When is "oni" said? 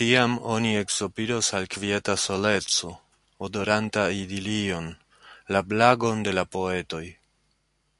0.52-0.70